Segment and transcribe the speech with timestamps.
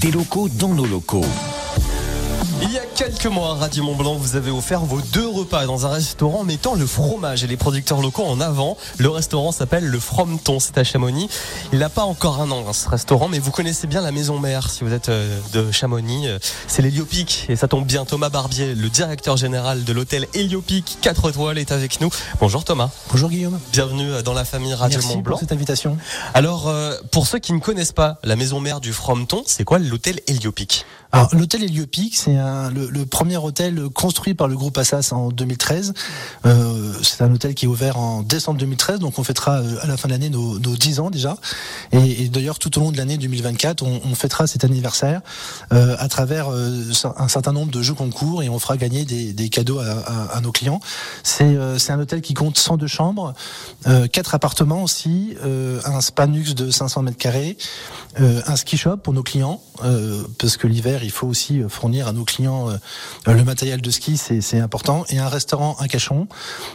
[0.00, 1.24] Des locaux dans nos locaux.
[2.60, 5.86] Il y a quelques mois, Radio Mont Blanc vous avez offert vos deux repas dans
[5.86, 8.76] un restaurant mettant le fromage et les producteurs locaux en avant.
[8.98, 11.28] Le restaurant s'appelle le Frometon, c'est à Chamonix.
[11.72, 14.40] Il n'a pas encore un an hein, ce restaurant, mais vous connaissez bien la maison
[14.40, 16.26] mère si vous êtes euh, de Chamonix.
[16.26, 18.04] Euh, c'est l'Héliopic et ça tombe bien.
[18.04, 22.10] Thomas Barbier, le directeur général de l'hôtel Héliopic 4 étoiles, est avec nous.
[22.40, 22.90] Bonjour Thomas.
[23.12, 23.60] Bonjour Guillaume.
[23.72, 25.34] Bienvenue euh, dans la famille Radio Merci Mont Blanc.
[25.34, 25.96] pour cette invitation.
[26.34, 26.72] Alors,
[27.12, 30.84] pour ceux qui ne connaissent pas la maison mère du Frometon, c'est quoi l'hôtel Héliopic
[31.12, 35.94] Alors, l'hôtel Héliopic, c'est un, le, premier hôtel construit par le groupe Assas en 2013.
[36.46, 39.86] Euh, c'est un hôtel qui est ouvert en décembre 2013, donc on fêtera euh, à
[39.86, 41.36] la fin de l'année nos, nos 10 ans déjà.
[41.92, 45.20] Et, d'ailleurs, tout au long de l'année 2024, on, fêtera cet anniversaire
[45.72, 49.78] euh, à travers un certain nombre de jeux concours et on fera gagner des, cadeaux
[49.78, 50.80] à, nos clients.
[51.22, 53.34] C'est un hôtel qui compte 102 chambres,
[53.86, 55.36] euh, 4 appartements aussi,
[55.84, 57.56] un spanux de 500 mètres carrés,
[58.16, 59.60] un ski shop pour nos clients,
[60.38, 62.68] parce que l'hiver, il faut aussi fournir à nos clients
[63.26, 65.04] le matériel de ski, c'est important.
[65.08, 66.26] Et un restaurant, un cachon,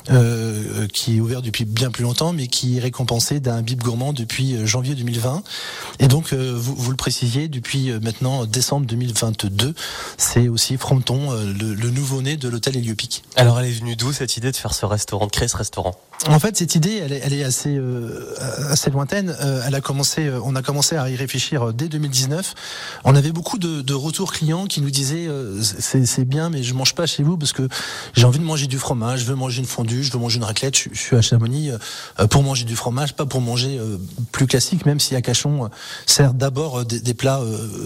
[0.09, 4.13] euh, qui est ouvert depuis bien plus longtemps, mais qui est récompensé d'un bib gourmand
[4.13, 5.43] depuis euh, janvier 2020.
[5.99, 9.73] Et donc, euh, vous, le précisiez, depuis euh, maintenant décembre 2022,
[10.17, 13.23] c'est aussi Fronton, euh, le, le nouveau-né de l'hôtel Héliopic.
[13.35, 15.95] Alors, elle est venue d'où cette idée de faire ce restaurant, de créer ce restaurant?
[16.29, 18.33] En fait, cette idée, elle est, elle est assez, euh,
[18.69, 19.35] assez lointaine.
[19.65, 22.53] elle a commencé, on a commencé à y réfléchir dès 2019.
[23.03, 25.27] On avait beaucoup de, de retours clients qui nous disaient
[25.61, 27.67] c'est bien, mais je mange pas chez vous parce que
[28.13, 30.43] j'ai envie de manger du fromage, je veux manger une fondue, je veux manger une
[30.43, 30.77] raclette.
[30.77, 33.97] Je, je suis à Chamonix euh, pour manger du fromage, pas pour manger euh,
[34.31, 35.67] plus classique, même si à Cachon euh,
[36.05, 37.41] sert d'abord des, des, plats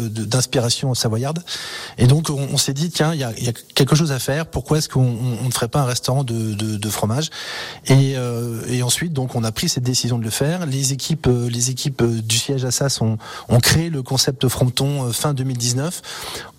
[0.09, 1.43] d'inspiration savoyarde.
[1.97, 4.19] Et donc on, on s'est dit tiens, il y a, y a, quelque chose à
[4.19, 4.45] faire.
[4.45, 7.30] Pourquoi est-ce qu'on ne ferait pas un restaurant de, de, de fromage?
[7.88, 8.15] Et,
[8.67, 10.66] et, ensuite donc on a pris cette décision de le faire.
[10.66, 13.17] Les équipes, les équipes du siège Assas ont,
[13.50, 16.02] ont créé le concept Fronton fin 2019.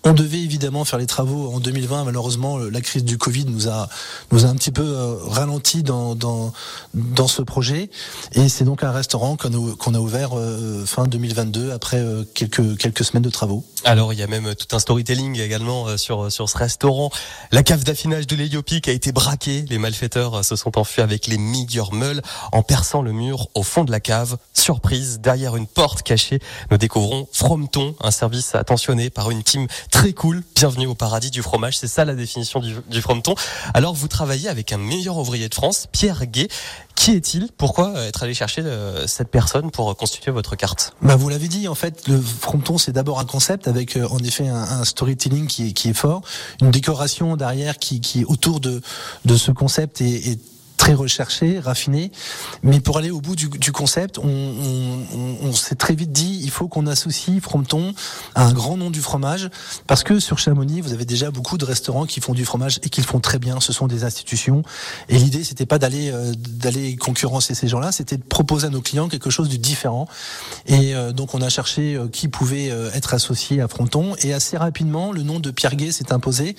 [0.05, 2.05] On devait évidemment faire les travaux en 2020.
[2.05, 3.89] Malheureusement, la crise du Covid nous a
[4.31, 7.89] nous a un petit peu euh, ralenti dans dans ce projet.
[8.33, 12.77] Et c'est donc un restaurant qu'on a, a ouvert euh, fin 2022 après euh, quelques
[12.77, 13.65] quelques semaines de travaux.
[13.83, 17.11] Alors il y a même tout un storytelling également sur sur ce restaurant.
[17.51, 19.65] La cave d'affinage de l'Héliopic a été braquée.
[19.69, 22.21] Les malfaiteurs se sont enfuis avec les meilleurs meules
[22.51, 24.37] en perçant le mur au fond de la cave.
[24.53, 26.39] Surprise, derrière une porte cachée,
[26.71, 30.43] nous découvrons Frometon, un service attentionné par une team très cool.
[30.55, 31.77] Bienvenue au paradis du fromage.
[31.77, 33.35] C'est ça la définition du, frometon.
[33.73, 36.47] Alors vous travaillez avec un meilleur ouvrier de France, Pierre Gay.
[36.95, 37.47] Qui est-il?
[37.57, 38.61] Pourquoi être allé chercher
[39.07, 40.93] cette personne pour constituer votre carte?
[41.01, 44.49] Bah Vous l'avez dit, en fait, le fronton, c'est d'abord un concept avec en effet
[44.49, 46.21] un, storytelling qui est, est, fort,
[46.61, 48.81] une décoration derrière qui, qui est autour de,
[49.23, 50.39] de ce concept et, et
[50.79, 52.11] très recherché, raffiné.
[52.63, 56.39] Mais pour aller au bout du, du concept, on, on, on s'est très vite dit,
[56.41, 57.93] il faut qu'on associe Frometon
[58.33, 59.49] à un grand nom du fromage,
[59.87, 62.89] parce que sur Chamonix, vous avez déjà beaucoup de restaurants qui font du fromage et
[62.89, 63.59] qui le font très bien.
[63.59, 64.63] Ce sont des institutions.
[65.09, 68.81] Et l'idée, c'était pas d'aller euh, d'aller concurrencer ces gens-là, c'était de proposer à nos
[68.81, 70.07] clients quelque chose de différent.
[70.65, 74.15] Et euh, donc, on a cherché euh, qui pouvait être associé à Fronton.
[74.21, 76.55] Et assez rapidement, le nom de Pierre Gay s'est imposé,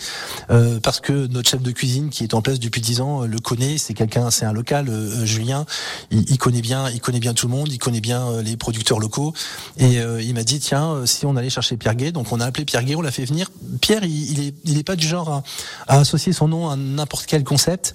[0.82, 3.78] parce que notre chef de cuisine, qui est en place depuis 10 ans, le connaît.
[3.78, 5.64] C'est quelqu'un, c'est un local, euh, Julien.
[6.10, 6.88] Il, connaît bien,
[7.34, 9.32] tout le monde, il connaît bien euh, les producteurs locaux.
[9.78, 12.46] Et euh, il m'a dit tiens, si on allait chercher Pierre Gay, donc on a
[12.46, 13.50] appelé Pierre Gay, on l'a fait venir.
[13.80, 15.42] Pierre, il, il, pas du genre
[15.88, 17.94] à associer son nom à n'importe quel concept.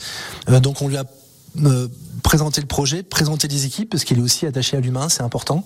[0.62, 1.04] donc on lui a
[2.26, 5.64] présenter le projet, présenter les équipes, parce qu'il est aussi attaché à l'humain, c'est important.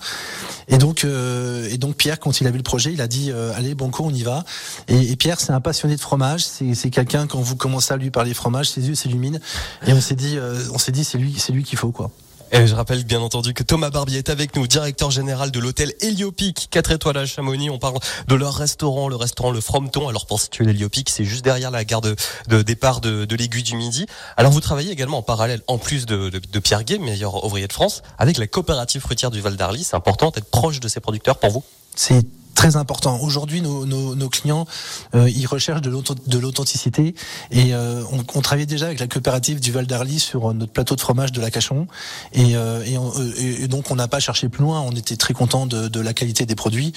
[0.68, 3.76] Et donc, euh, Pierre, quand il a vu le projet, il a dit euh, allez,
[3.76, 4.44] banco, on y va.
[4.90, 6.46] Et, et Pierre, c'est un passionné de fromage.
[6.46, 9.40] C'est quelqu'un quand vous commencez à lui parler fromage, ses yeux s'illuminent.
[9.88, 12.12] Et on s'est dit, euh, on s'est dit, c'est lui, c'est lui qu'il faut quoi.
[12.52, 15.94] Et je rappelle bien entendu que Thomas Barbier est avec nous, directeur général de l'hôtel
[16.02, 17.70] Héliopic, 4 étoiles à Chamonix.
[17.70, 20.08] On parle de leur restaurant, le restaurant Le Frometon.
[20.08, 22.16] Alors pour situer l'Héliopic, c'est juste derrière la gare de,
[22.64, 24.08] départ de, l'Aiguille du Midi.
[24.36, 28.02] Alors vous travaillez également en parallèle, en plus de, Pierre Gay, meilleur ouvrier de France,
[28.18, 29.84] avec la coopérative fruitière du Val d'Arly.
[29.84, 31.64] C'est important d'être proche de ses producteurs pour vous
[31.96, 33.20] C'est très important.
[33.22, 34.68] Aujourd'hui, nos, nos, nos, clients,
[35.16, 37.16] euh, ils recherchent de l'authenticité
[37.52, 40.96] et euh, on, on, travaillait déjà avec la coopérative du Val d'Arly sur notre plateau
[40.96, 41.88] de fromage de la Cachon
[42.34, 44.82] et, euh, et, on, et donc on n'a pas cherché plus loin.
[44.82, 46.91] On était très content de, de, la qualité des produits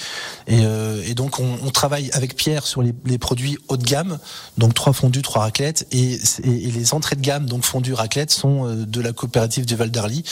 [0.47, 0.63] et,
[1.05, 4.19] et donc on, on, travaille avec Pierre sur les, les, produits haut de gamme,
[4.57, 9.01] donc trois fondus, trois raclettes et, les entrées de gamme, donc fondus, raclettes, sont de
[9.01, 10.23] la coopérative du Val d'Arly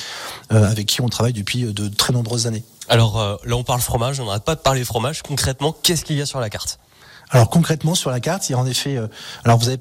[0.50, 2.64] avec qui on travaille depuis de très nombreuses années.
[2.92, 5.24] Alors euh, là, on parle fromage, on n'arrête pas de parler fromage.
[5.24, 6.78] Concrètement, qu'est-ce qu'il y a sur la carte?
[7.32, 9.08] Alors concrètement sur la carte, il y a en effet, euh,
[9.46, 9.80] alors vous avez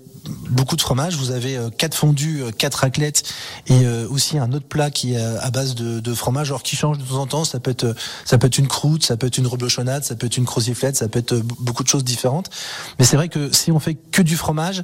[0.50, 3.24] beaucoup de fromage, vous avez euh, quatre fondus, euh, quatre raclettes
[3.66, 6.98] et aussi un autre plat qui est à base de, de, fromage, alors qui change
[6.98, 7.44] de temps en temps.
[7.44, 7.94] Ça peut être,
[8.24, 10.96] ça peut être une croûte, ça peut être une reblochonnade, ça peut être une croziflette,
[10.96, 12.50] ça peut être beaucoup de choses différentes.
[12.98, 14.82] Mais c'est vrai que si on fait que du fromage,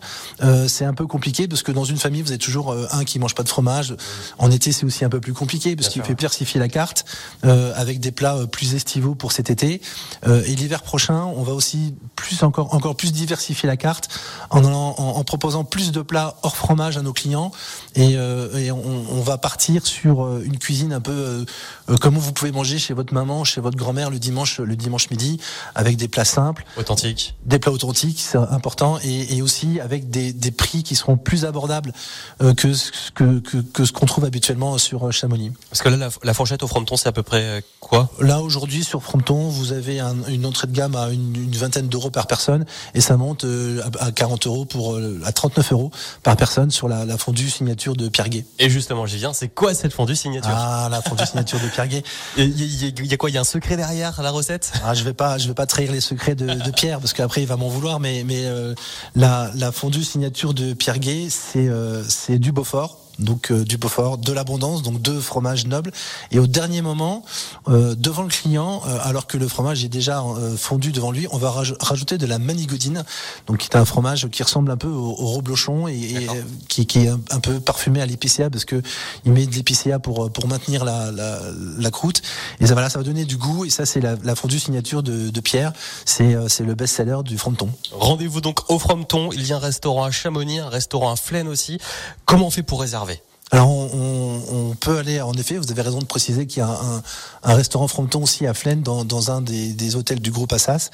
[0.68, 3.34] c'est un peu compliqué parce que dans une famille vous avez toujours un qui mange
[3.34, 3.94] pas de fromage.
[4.38, 7.04] En été c'est aussi un peu plus compliqué parce qu'il fait diversifier la carte
[7.42, 9.80] avec des plats plus estivaux pour cet été.
[10.26, 14.08] et l'hiver prochain, on va aussi plus encore encore, plus diversifier la carte
[14.50, 17.50] en, en, proposant plus de plats hors fromage à nos clients.
[17.94, 21.44] Et, euh, on, va partir sur euh, une cuisine un peu
[21.88, 25.10] euh, comme vous pouvez manger chez votre maman, chez votre grand-mère le dimanche, le dimanche
[25.10, 25.40] midi,
[25.74, 30.82] avec des plats simples, authentiques, des plats authentiques, c'est important, et, aussi avec des, prix
[30.82, 31.92] qui seront plus abordables
[32.38, 32.72] que,
[33.14, 35.52] que, que, ce qu'on trouve habituellement sur Chamonix.
[35.70, 38.08] Parce que là, la, fourchette au fronton, c'est à peu près quoi?
[38.20, 42.10] Là aujourd'hui sur Fronton, vous avez une entrée de gamme à une, une vingtaine d'euros
[42.10, 42.45] par personne
[42.94, 45.90] et ça monte euh, à 40 euros pour euh, à 39 euros
[46.22, 48.44] par personne sur la, la fondue signature de Pierre Gay.
[48.58, 49.32] Et justement, j'y viens.
[49.32, 50.50] C'est quoi cette fondue signature?
[50.52, 52.02] Ah, la fondue signature de Pierre Gay.
[52.36, 53.30] Il y, a quoi?
[53.30, 54.72] Il y a un secret derrière la recette?
[54.84, 57.42] Ah, je vais pas, je vais pas trahir les secrets de, de Pierre parce qu'après
[57.42, 58.00] il va m'en vouloir.
[58.00, 58.74] Mais mais euh,
[59.14, 61.68] la, la fondue signature de Pierre Gay, c'est
[62.08, 65.92] c'est du Beaufort donc euh, du Beaufort, de l'abondance, donc deux fromages nobles.
[66.30, 67.24] Et au dernier moment,
[67.68, 70.22] euh, devant le client, euh, alors que le fromage est déjà
[70.56, 73.04] fondu devant lui, on va rajouter de la manigoudine,
[73.46, 76.26] donc qui est un fromage qui ressemble un peu au, au reblochon et,
[76.68, 78.82] qui, qui, est un, peu parfumé à l'épicéa parce que
[79.24, 81.40] il met de l'épicéa pour pour maintenir la, la,
[81.78, 82.22] la, croûte.
[82.60, 83.64] Et ça, voilà, ça va donner du goût.
[83.64, 85.72] Et ça, c'est la, la, fondue signature de, de Pierre.
[86.04, 87.70] C'est c'est le best-seller du fronton.
[87.92, 89.30] Rendez-vous donc au fronton.
[89.32, 91.78] Il y a un restaurant à Chamonix, un restaurant à Flaine aussi.
[92.24, 93.05] Comment on fait pour réserver?
[93.52, 96.68] Alors on, on, peut aller, en effet, vous avez raison de préciser qu'il y a
[96.68, 97.02] un,
[97.44, 100.90] un, restaurant fronton aussi à Flaine, dans, dans un des, des, hôtels du groupe Assas.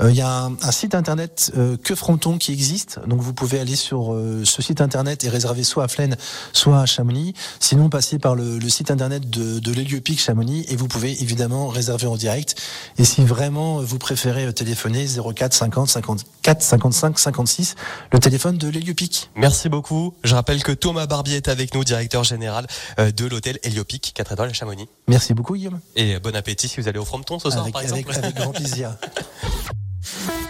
[0.00, 3.32] Euh, il y a un, un site internet euh, que Fronton qui existe, donc vous
[3.32, 6.16] pouvez aller sur euh, ce site internet et réserver soit à Flaine,
[6.52, 7.32] soit à Chamonix.
[7.58, 12.06] Sinon, passez par le, le site internet de, de Chamonix et vous pouvez évidemment réserver
[12.06, 12.54] en direct.
[12.98, 17.74] Et si vraiment vous préférez téléphoner 04 50 54 55 56,
[18.12, 19.30] le téléphone de l'Héliopic.
[19.36, 20.12] Merci beaucoup.
[20.22, 22.66] Je rappelle que Thomas Barbier est avec nous directeur général
[22.98, 24.88] euh, de l'hôtel Héliopique, 4 étoiles à Chamonix.
[25.06, 25.80] Merci beaucoup, Guillaume.
[25.94, 28.12] Et euh, bon appétit si vous allez au Frompton ce soir, avec, par exemple.
[28.12, 28.96] Avec grand plaisir.